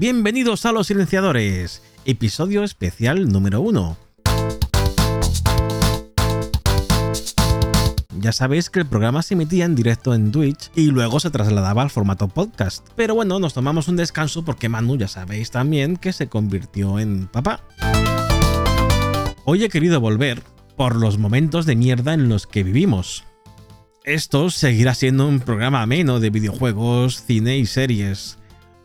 [0.00, 3.96] Bienvenidos a Los Silenciadores, episodio especial número 1.
[8.20, 11.82] Ya sabéis que el programa se emitía en directo en Twitch y luego se trasladaba
[11.82, 12.86] al formato podcast.
[12.94, 17.26] Pero bueno, nos tomamos un descanso porque Manu ya sabéis también que se convirtió en
[17.26, 17.64] papá.
[19.46, 20.44] Hoy he querido volver
[20.76, 23.24] por los momentos de mierda en los que vivimos.
[24.04, 28.38] Esto seguirá siendo un programa ameno de videojuegos, cine y series,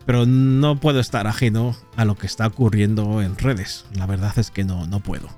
[0.06, 3.86] pero no puedo estar ajeno a lo que está ocurriendo en redes.
[3.96, 5.30] La verdad es que no, no puedo.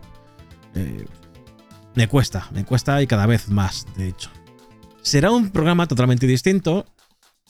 [0.74, 1.06] Eh,
[1.96, 4.30] me cuesta, me cuesta y cada vez más, de hecho.
[5.02, 6.86] Será un programa totalmente distinto,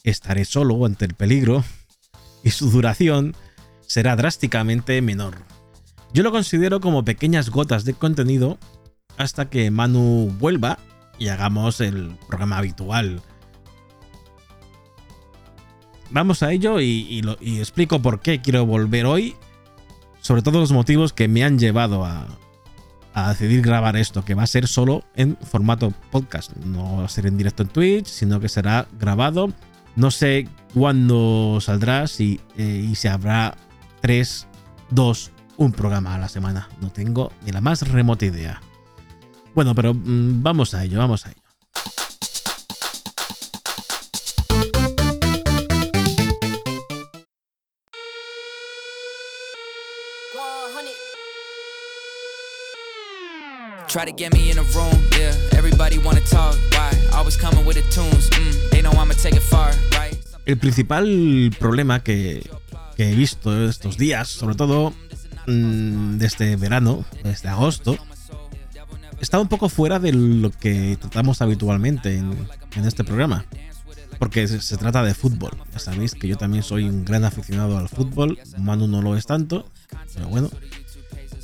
[0.04, 1.64] estaré solo ante el peligro
[2.44, 3.34] y su duración
[3.86, 5.36] será drásticamente menor.
[6.12, 8.58] Yo lo considero como pequeñas gotas de contenido
[9.16, 10.78] hasta que Manu vuelva
[11.18, 13.22] y hagamos el programa habitual.
[16.10, 19.34] Vamos a ello y, explico por qué quiero volver hoy,
[20.20, 22.26] sobre todo los motivos que me han llevado a,
[23.28, 26.54] decidir grabar esto, que va a ser solo en formato podcast.
[26.56, 29.52] No va a ser en directo en Twitch, sino que será grabado.
[29.96, 33.56] No sé cuándo saldrá, si, eh, y se habrá
[34.02, 34.46] 3,
[34.90, 36.68] 2, un programa a la semana.
[36.82, 38.60] No tengo ni la más remota idea.
[39.54, 41.40] Bueno, pero mm, vamos a ello, vamos a ello.
[53.88, 55.32] Try to get me in a room, yeah.
[55.56, 56.90] Everybody wanna talk, why?
[57.14, 58.70] Always coming with the tunes, mm.
[58.70, 60.18] They know I'ma take it far, right?
[60.44, 61.06] El principal
[61.58, 62.42] problema que,
[62.96, 64.92] que he visto estos días, sobre todo
[65.46, 67.96] mmm, desde verano, desde agosto,
[69.20, 72.36] está un poco fuera de lo que tratamos habitualmente en,
[72.84, 73.46] este programa.
[74.18, 75.52] Porque se, trata de fútbol.
[75.72, 78.38] Ya sabéis que yo también soy un gran aficionado al fútbol.
[78.58, 79.70] Manu no lo es tanto,
[80.16, 80.50] pero bueno.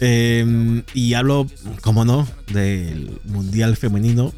[0.00, 1.47] Em, y hablo,
[1.81, 4.33] como no, del Mundial Femenino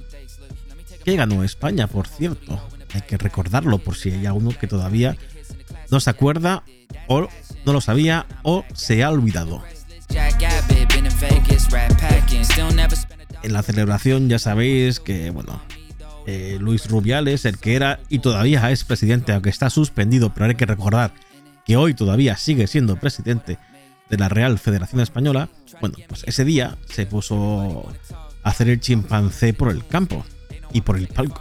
[1.04, 2.60] que ganó España, por cierto.
[2.92, 5.16] Hay que recordarlo por si hay alguno que todavía
[5.90, 6.64] no se acuerda
[7.08, 7.28] o
[7.64, 9.62] no lo sabía o se ha olvidado.
[13.42, 15.62] En la celebración ya sabéis que, bueno,
[16.26, 20.54] eh, Luis Rubiales, el que era y todavía es presidente, aunque está suspendido, pero hay
[20.54, 21.12] que recordar
[21.66, 23.58] que hoy todavía sigue siendo presidente
[24.08, 25.48] de la Real Federación Española,
[25.80, 27.88] bueno, pues ese día se puso
[28.42, 30.24] a hacer el chimpancé por el campo
[30.72, 31.40] y por el palco.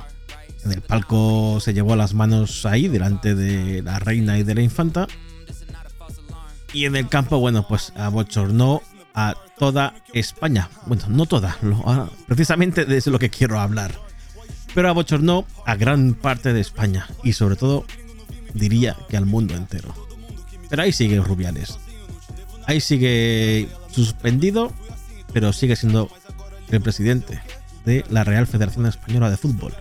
[0.66, 4.62] En el palco se llevó las manos ahí delante de la reina y de la
[4.62, 5.08] infanta.
[6.72, 8.82] Y en el campo, bueno, pues abochornó
[9.14, 10.70] a toda España.
[10.86, 13.92] Bueno, no toda, ah, precisamente de eso es lo que quiero hablar.
[14.74, 17.86] Pero abochornó a gran parte de España y sobre todo
[18.54, 19.94] diría que al mundo entero.
[20.70, 21.78] Pero ahí sigue Rubiales.
[22.66, 24.72] Ahí sigue suspendido,
[25.34, 26.10] pero sigue siendo
[26.70, 27.42] el presidente
[27.86, 29.74] de la Real Federación Española de Fútbol.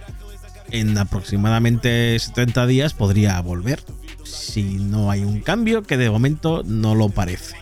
[0.70, 3.82] En aproximadamente 70 días podría volver,
[4.24, 7.56] si no hay un cambio que de momento no lo parece.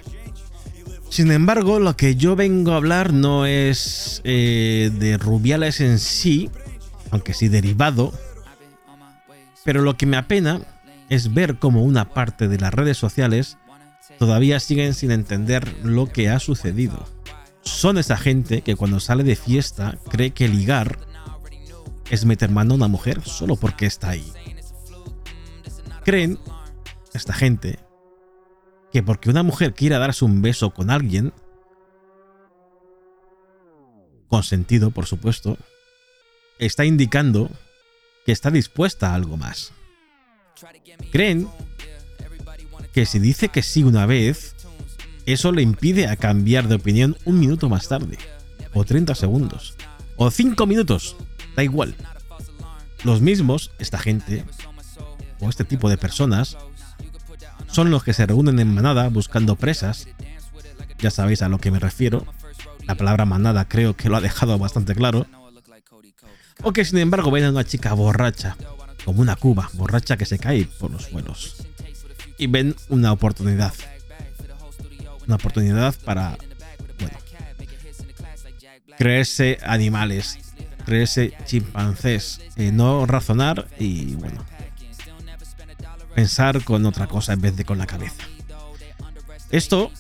[1.09, 6.50] Sin embargo, lo que yo vengo a hablar no es eh, de Rubiales en sí,
[7.10, 8.12] aunque sí derivado,
[9.64, 10.60] pero lo que me apena
[11.09, 13.59] es ver cómo una parte de las redes sociales
[14.20, 17.08] todavía siguen sin entender lo que ha sucedido.
[17.62, 20.98] Son esa gente que cuando sale de fiesta cree que ligar
[22.10, 24.30] es meter mano a una mujer solo porque está ahí.
[26.04, 26.39] Creen,
[27.15, 27.78] esta gente,
[28.92, 31.33] que porque una mujer quiera darse un beso con alguien,
[34.28, 35.56] consentido por supuesto,
[36.59, 37.50] está indicando
[38.27, 39.72] que está dispuesta a algo más.
[41.10, 41.48] Creen
[42.92, 44.54] que si dice que sí una vez,
[45.27, 48.19] eso le impide a cambiar de opinión un minuto más tarde,
[48.72, 49.75] o 30 segundos,
[50.16, 51.16] o 5 minutos,
[51.57, 51.95] da igual.
[53.04, 54.45] Los mismos, esta gente,
[55.41, 56.57] o este tipo de personas,
[57.69, 60.09] son los que se reúnen en manada buscando presas.
[60.98, 62.27] Ya sabéis a lo que me refiero.
[62.86, 65.27] La palabra manada creo que lo ha dejado bastante claro.
[66.63, 68.57] O que sin embargo ven a una chica borracha,
[69.04, 71.66] como una cuba, borracha que se cae por los suelos.
[72.41, 73.75] Y ven una oportunidad.
[75.27, 76.39] Una oportunidad para,
[76.98, 77.19] bueno,
[78.97, 80.39] creerse animales,
[80.87, 84.42] creerse chimpancés, eh, no razonar y, bueno,
[86.15, 88.25] pensar con otra cosa en vez de con la cabeza.
[89.51, 89.93] Esto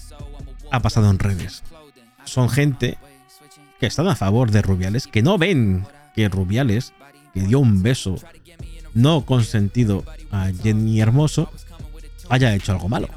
[0.70, 1.62] ha pasado en redes.
[2.24, 2.96] Son gente
[3.80, 6.94] que están a favor de Rubiales, que no ven que Rubiales,
[7.34, 8.16] que dio un beso
[8.94, 11.52] no consentido a Jenny Hermoso,
[12.30, 13.08] haya hecho algo malo.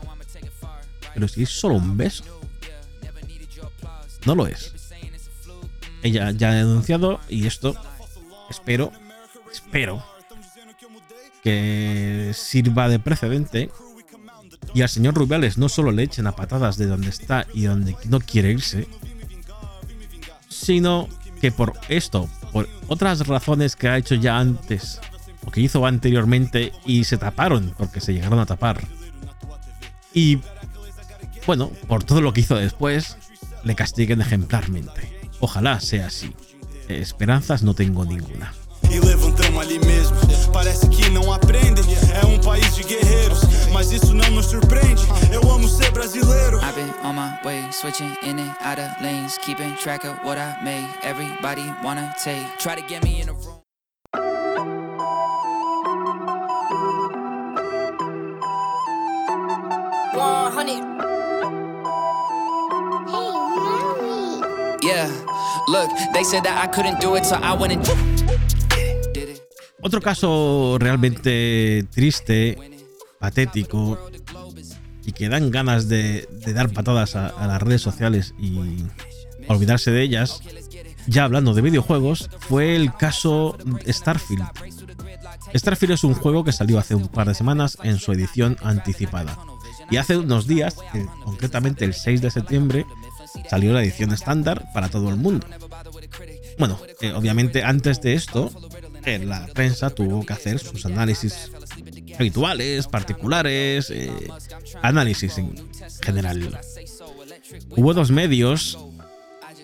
[1.13, 2.23] Pero si es solo un beso.
[4.25, 4.73] No lo es.
[6.01, 7.75] Ella ya ha denunciado y esto
[8.49, 8.91] espero,
[9.51, 10.03] espero
[11.41, 13.69] que sirva de precedente
[14.73, 17.95] y al señor Rubiales no solo le echen a patadas de donde está y donde
[18.05, 18.87] no quiere irse,
[20.49, 21.07] sino
[21.39, 24.99] que por esto, por otras razones que ha hecho ya antes
[25.45, 28.81] o que hizo anteriormente y se taparon porque se llegaron a tapar.
[30.13, 30.39] Y
[31.45, 33.17] bueno, por todo lo que hizo después,
[33.63, 35.11] le castiguen ejemplarmente.
[35.39, 36.33] Ojalá sea así.
[36.87, 38.53] Esperanzas no tengo ninguna.
[38.93, 40.15] e levantamos ali mesmo.
[40.51, 41.83] Parece que não aprendem,
[42.21, 45.03] é um país de guerreiros, mas isso não nos surpreende.
[45.31, 46.57] Eu amo ser brasileiro.
[46.57, 50.37] I've been on my way, switching in and out of lanes, keeping track of what
[50.37, 50.87] I made.
[51.03, 53.62] Everybody wanna take, try to get me in a room.
[64.81, 65.09] Yeah,
[65.67, 67.83] look, they said that I couldn't do it, so I went and
[69.13, 69.41] did it.
[69.81, 72.57] Otro caso realmente triste,
[73.19, 73.97] patético
[75.05, 78.85] y que dan ganas de, de dar patadas a, a las redes sociales y
[79.47, 80.41] olvidarse de ellas,
[81.07, 84.45] ya hablando de videojuegos, fue el caso Starfield.
[85.53, 89.37] Starfield es un juego que salió hace un par de semanas en su edición anticipada.
[89.89, 90.77] Y hace unos días,
[91.23, 92.85] concretamente el 6 de septiembre,
[93.49, 95.45] salió la edición estándar para todo el mundo.
[96.57, 98.51] Bueno, eh, obviamente antes de esto,
[99.05, 101.51] eh, la prensa tuvo que hacer sus análisis
[102.17, 104.11] habituales, particulares, eh,
[104.81, 105.55] análisis en
[106.01, 106.59] general.
[107.71, 108.77] Hubo dos medios,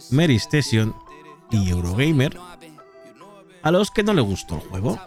[0.10, 0.96] Mary Station
[1.52, 2.38] y Eurogamer,
[3.62, 5.00] a los que no le gustó el juego.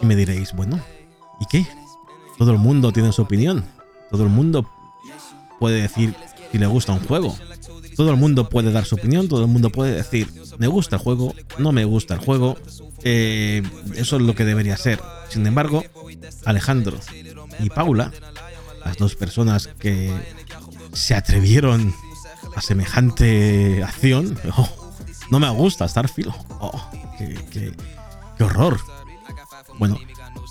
[0.00, 0.80] Y me diréis, bueno,
[1.40, 1.66] ¿y qué?
[2.38, 3.64] Todo el mundo tiene su opinión.
[4.10, 4.68] Todo el mundo
[5.58, 6.14] puede decir
[6.52, 7.36] si le gusta un juego.
[7.96, 10.28] Todo el mundo puede dar su opinión, todo el mundo puede decir,
[10.58, 12.56] me gusta el juego, no me gusta el juego.
[13.02, 13.62] Eh,
[13.96, 15.00] eso es lo que debería ser.
[15.28, 15.84] Sin embargo,
[16.44, 16.98] Alejandro
[17.60, 18.12] y Paula,
[18.84, 20.12] las dos personas que
[20.92, 21.94] se atrevieron
[22.54, 24.68] a semejante acción, oh,
[25.30, 26.32] no me gusta Starfield.
[26.60, 27.72] Oh, qué,
[28.40, 28.80] horror.
[29.78, 29.98] Bueno,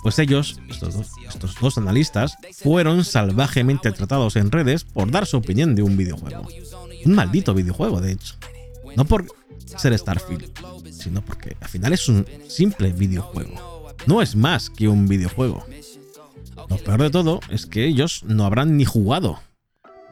[0.04, 5.82] pues ellos, estos dos, analistas, fueron salvajemente tratados en redes por dar su opinión de
[5.82, 6.46] un videojuego.
[7.06, 8.36] Un maldito videojuego, de hecho.
[8.98, 9.26] No por
[9.66, 10.52] ser Starfield,
[10.92, 13.94] sino porque al final es un simple videojuego.
[14.06, 15.66] No es más que un videojuego.
[16.70, 19.40] Lo peor de todo es que ellos no habrán ni jugado.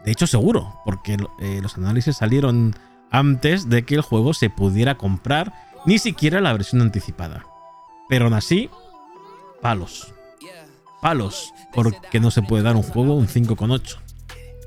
[0.05, 2.75] De hecho, seguro, porque eh, los análisis salieron
[3.11, 5.53] antes de que el juego se pudiera comprar,
[5.85, 7.45] ni siquiera la versión anticipada.
[8.09, 8.69] Pero aún así,
[9.61, 10.13] palos.
[11.01, 13.97] Palos, porque no se puede dar un juego un 5,8,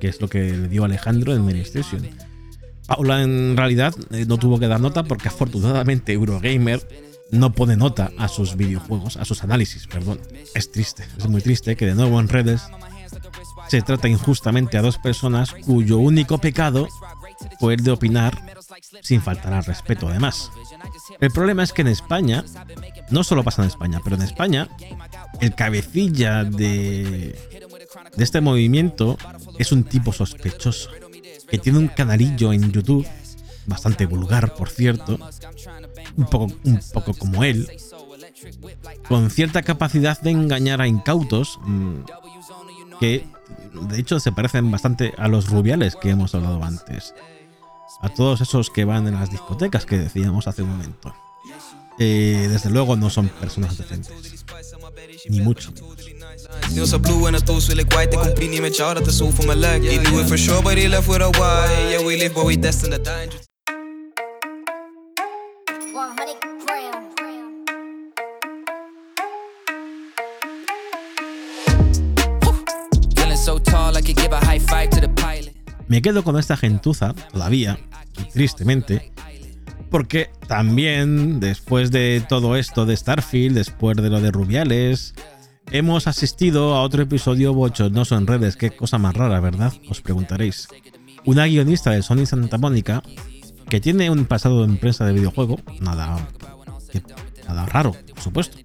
[0.01, 2.09] que es lo que le dio Alejandro en Station.
[2.87, 6.87] Paula en realidad eh, no tuvo que dar nota porque afortunadamente Eurogamer
[7.31, 10.21] no pone nota a sus videojuegos, a sus análisis, perdón.
[10.55, 12.63] Es triste, es muy triste que de nuevo en redes
[13.69, 16.89] se trata injustamente a dos personas cuyo único pecado
[17.59, 18.55] fue el de opinar
[19.03, 20.51] sin faltar al respeto además.
[21.21, 22.45] El problema es que en España,
[23.11, 24.69] no solo pasa en España, pero en España,
[25.41, 27.39] el cabecilla de,
[28.17, 29.19] de este movimiento
[29.59, 30.91] es un tipo sospechoso,
[31.49, 33.07] que tiene un canalillo en YouTube,
[33.67, 35.19] bastante vulgar por cierto,
[36.17, 37.69] un poco, un poco como él,
[39.09, 41.95] con cierta capacidad de engañar a incautos, mm,
[43.01, 43.27] que
[43.89, 47.15] de hecho se parecen bastante a los rubiales que hemos hablado antes.
[48.01, 51.15] A todos esos que van en las discotecas que decíamos hace un momento.
[51.99, 54.45] Eh, desde luego no son personas decentes.
[55.29, 55.73] Ni mucho.
[56.73, 59.05] Neil så blue and a thought so like white They compete ni med chart at
[59.05, 61.31] the soul for my leg He knew it for sure but he left with a
[61.31, 63.29] why Yeah we live but we destined to die
[75.89, 77.79] Me quedo con esta gentuza todavía,
[78.19, 79.13] y tristemente,
[79.91, 85.15] porque también después de todo esto de Starfield, después de lo de Rubiales,
[85.71, 88.57] hemos asistido a otro episodio bochornoso en redes.
[88.57, 89.73] Qué cosa más rara, ¿verdad?
[89.89, 90.69] Os preguntaréis.
[91.25, 93.03] Una guionista de Sony Santa Mónica,
[93.69, 96.29] que tiene un pasado en prensa de videojuego, nada,
[97.47, 98.59] nada raro, por supuesto.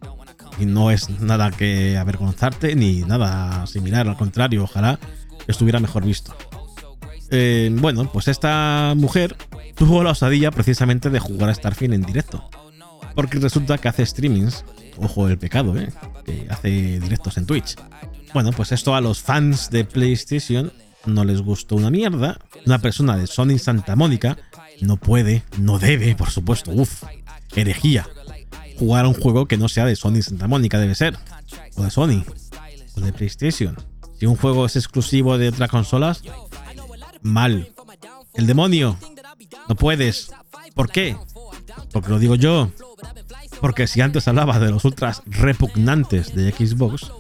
[0.59, 4.99] Y no es nada que avergonzarte ni nada similar, al contrario, ojalá
[5.47, 6.35] estuviera mejor visto.
[7.31, 9.35] Eh, bueno, pues esta mujer
[9.75, 12.49] tuvo la osadía precisamente de jugar a Starfield en directo.
[13.15, 14.63] Porque resulta que hace streamings,
[14.97, 15.91] ojo el pecado, ¿eh?
[16.25, 17.75] que hace directos en Twitch.
[18.33, 20.71] Bueno, pues esto a los fans de PlayStation
[21.05, 22.39] no les gustó una mierda.
[22.65, 24.37] Una persona de Sony Santa Mónica
[24.81, 27.03] no puede, no debe, por supuesto, uff,
[27.55, 28.07] herejía.
[28.77, 31.17] Jugar a un juego que no sea de Sony Santa Mónica, debe ser.
[31.75, 32.23] O de Sony.
[32.95, 33.75] O de PlayStation.
[34.19, 36.23] Si un juego es exclusivo de otras consolas,
[37.21, 37.71] mal.
[38.33, 38.97] El demonio.
[39.67, 40.31] No puedes.
[40.75, 41.17] ¿Por qué?
[41.91, 42.71] Porque lo digo yo.
[43.61, 47.11] Porque si antes hablaba de los ultras repugnantes de Xbox,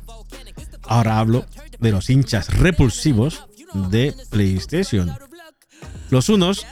[0.83, 1.45] ahora hablo
[1.79, 5.15] de los hinchas repulsivos de PlayStation.
[6.09, 6.65] Los unos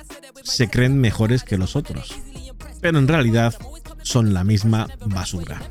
[0.44, 2.16] se creen mejores que los otros,
[2.82, 3.56] pero en realidad
[4.02, 5.62] son la misma basura.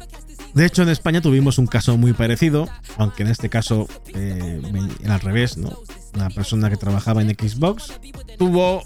[0.55, 4.61] De hecho, en España tuvimos un caso muy parecido, aunque en este caso eh,
[5.07, 5.79] al revés, ¿no?
[6.17, 7.93] Una persona que trabajaba en Xbox
[8.39, 8.83] tuvo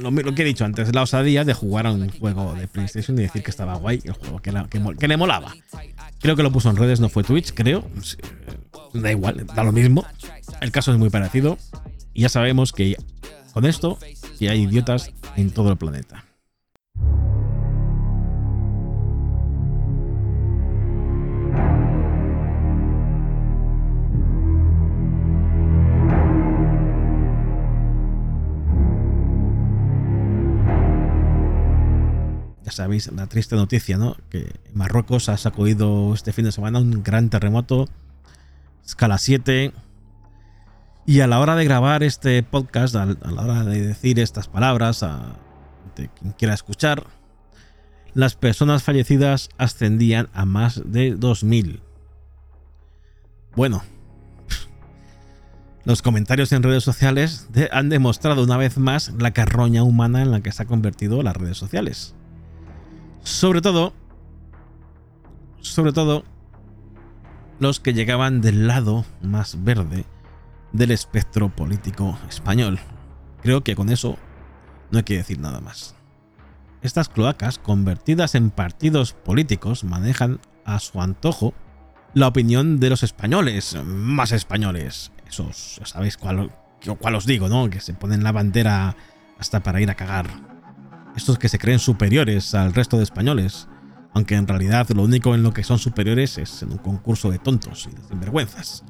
[0.00, 3.16] lo, lo que he dicho antes, la osadía de jugar a un juego de PlayStation
[3.18, 4.52] y decir que estaba guay, el juego que,
[4.98, 5.54] que le molaba.
[6.20, 7.88] Creo que lo puso en redes, no fue Twitch, creo.
[8.92, 10.04] Da igual, da lo mismo.
[10.60, 11.56] El caso es muy parecido.
[12.12, 12.96] Y ya sabemos que
[13.52, 13.98] con esto
[14.38, 16.24] que hay idiotas en todo el planeta.
[32.80, 34.16] Sabéis, la triste noticia, ¿no?
[34.30, 37.88] Que Marruecos ha sacudido este fin de semana un gran terremoto,
[38.84, 39.72] escala 7.
[41.04, 45.02] Y a la hora de grabar este podcast, a la hora de decir estas palabras
[45.02, 45.36] a
[45.94, 47.06] quien quiera escuchar,
[48.14, 51.80] las personas fallecidas ascendían a más de 2.000.
[53.56, 53.82] Bueno,
[55.84, 60.40] los comentarios en redes sociales han demostrado una vez más la carroña humana en la
[60.40, 62.14] que se ha convertido las redes sociales.
[63.22, 63.92] Sobre todo,
[65.60, 66.24] sobre todo,
[67.58, 70.04] los que llegaban del lado más verde
[70.72, 72.78] del espectro político español.
[73.42, 74.16] Creo que con eso
[74.90, 75.94] no hay que decir nada más.
[76.82, 81.52] Estas cloacas, convertidas en partidos políticos, manejan a su antojo
[82.14, 85.12] la opinión de los españoles, más españoles.
[85.28, 86.50] Esos, sabéis cuál,
[86.98, 87.68] cuál os digo, ¿no?
[87.68, 88.96] Que se ponen la bandera
[89.38, 90.28] hasta para ir a cagar.
[91.16, 93.68] Estos que se creen superiores al resto de españoles,
[94.14, 97.38] aunque en realidad lo único en lo que son superiores es en un concurso de
[97.38, 98.84] tontos y de sinvergüenzas.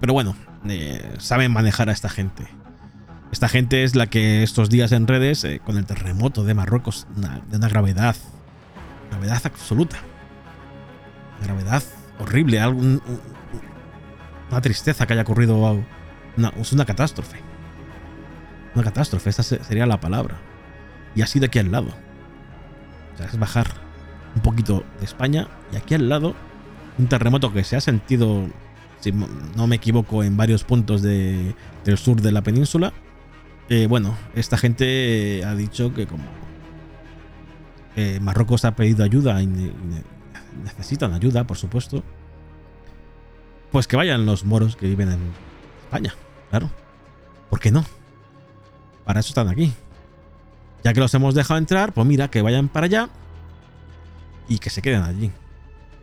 [0.00, 0.34] Pero bueno,
[0.68, 2.46] eh, saben manejar a esta gente.
[3.32, 7.06] Esta gente es la que estos días en redes, eh, con el terremoto de Marruecos,
[7.48, 8.16] de una gravedad,
[9.10, 9.98] gravedad absoluta,
[11.38, 11.82] una gravedad
[12.18, 15.80] horrible, una tristeza que haya ocurrido,
[16.60, 17.38] es una catástrofe.
[18.74, 20.40] Una catástrofe, se- sería la palabra.
[21.14, 21.88] Y así de aquí al lado.
[23.14, 23.66] O sea, es bajar
[24.34, 26.34] un poquito de España y aquí al lado
[26.98, 28.46] un terremoto que se ha sentido,
[29.00, 32.92] si no me equivoco, en varios puntos de- del sur de la península.
[33.68, 36.24] Eh, bueno, esta gente ha dicho que como
[37.96, 40.04] eh, Marruecos ha pedido ayuda y ne- y ne-
[40.64, 42.02] necesitan ayuda, por supuesto,
[43.72, 45.18] pues que vayan los moros que viven en
[45.84, 46.14] España,
[46.50, 46.70] claro.
[47.48, 47.84] ¿Por qué no?
[49.04, 49.72] Para eso están aquí.
[50.82, 53.08] Ya que los hemos dejado entrar, pues mira, que vayan para allá
[54.48, 55.30] y que se queden allí.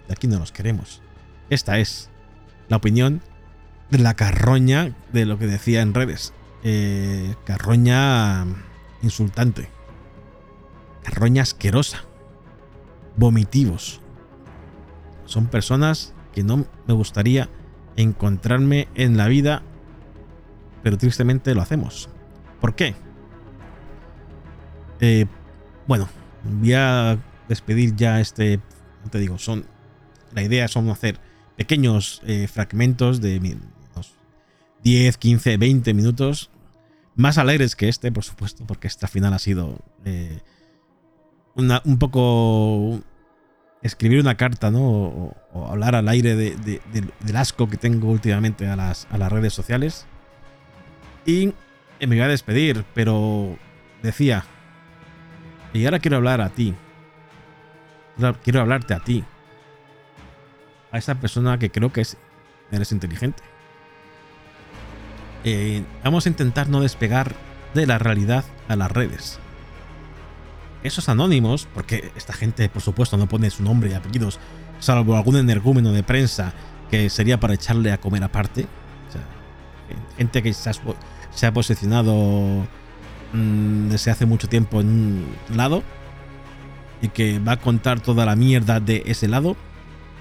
[0.07, 1.01] De aquí no los queremos.
[1.49, 2.09] Esta es
[2.69, 3.21] la opinión
[3.89, 6.33] de la carroña de lo que decía en redes.
[6.63, 8.45] Eh, carroña
[9.01, 9.69] insultante.
[11.03, 12.03] Carroña asquerosa.
[13.15, 14.01] Vomitivos.
[15.25, 17.49] Son personas que no me gustaría
[17.95, 19.63] encontrarme en la vida,
[20.83, 22.09] pero tristemente lo hacemos.
[22.61, 22.95] ¿Por qué?
[24.99, 25.25] Eh,
[25.87, 26.07] bueno,
[26.43, 28.59] voy a despedir ya este.
[29.11, 29.65] Te digo, son.
[30.33, 31.19] La idea son hacer
[31.55, 33.39] pequeños eh, fragmentos de
[33.95, 34.13] unos
[34.83, 36.49] 10, 15, 20 minutos.
[37.15, 40.39] Más alegres que este, por supuesto, porque esta final ha sido eh,
[41.55, 42.99] un poco
[43.81, 45.33] escribir una carta, ¿no?
[45.53, 49.31] O, hablar al aire de- de- del- asco que tengo últimamente a las, a las
[49.31, 50.05] redes sociales.
[51.25, 51.53] Y
[51.99, 53.57] me voy a despedir, pero
[54.03, 54.45] decía,
[55.77, 56.73] y ahora quiero hablar a ti.
[58.43, 59.23] Quiero- hablarte a ti.
[60.91, 62.17] A esa persona que creo que es,
[62.71, 63.43] eres inteligente.
[65.43, 67.35] Eh, vamos a intentar no despegar
[67.73, 69.39] de la realidad a las redes.
[70.83, 74.39] Esos anónimos, porque esta gente, por supuesto, no pone su nombre y apellidos,
[74.79, 76.53] salvo algún energúmeno de prensa
[76.89, 78.63] que sería para echarle a comer aparte.
[79.09, 79.21] O sea,
[80.17, 82.65] gente que se ha posicionado
[83.33, 85.83] mm, desde hace mucho tiempo en un lado
[87.01, 89.55] y que va a contar toda la mierda de ese lado.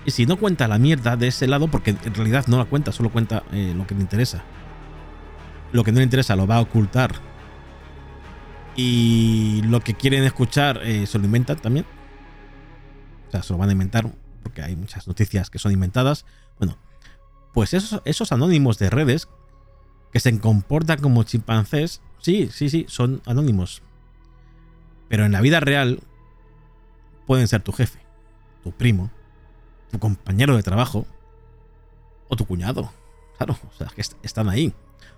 [0.05, 2.93] Y si no cuenta la mierda de ese lado, porque en realidad no la cuenta,
[2.93, 4.45] solo cuenta eh, lo que le interesa.
[5.73, 7.13] lo que no le interesa lo va a ocultar
[8.77, 11.87] y lo que quieren escuchar eh, se lo inventan también.
[13.29, 16.25] O sea, se lo van a inventar porque hay muchas noticias que son inventadas.
[16.59, 16.79] Bueno,
[17.53, 19.29] pues esos, esos anónimos de redes
[20.13, 23.83] que se comportan como chimpancés, sí, sí, sí, son anónimos.
[25.09, 26.01] Pero en la vida real
[27.27, 28.01] pueden ser tu jefe,
[28.63, 29.11] tu primo,
[29.91, 31.07] tu compañero de trabajo
[32.29, 32.91] o tu cuñado.
[33.37, 34.73] Claro, o sea, que están ahí.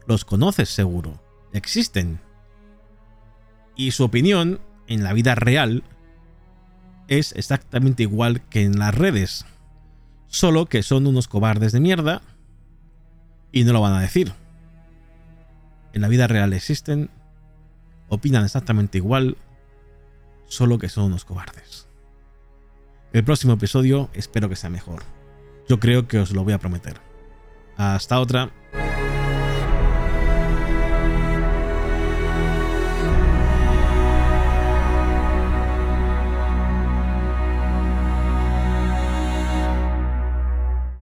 [0.07, 1.21] Los conoces seguro.
[1.52, 2.21] Existen.
[3.76, 5.85] Y su opinión en la vida real
[7.07, 9.47] es exactamente igual que en las redes.
[10.26, 12.23] Solo que son unos cobardes de mierda
[13.52, 14.33] y no lo van a decir.
[15.98, 17.10] En la vida real existen,
[18.08, 19.36] opinan exactamente igual,
[20.46, 21.88] solo que son unos cobardes.
[23.12, 25.02] El próximo episodio espero que sea mejor.
[25.68, 27.00] Yo creo que os lo voy a prometer.
[27.76, 28.52] Hasta otra.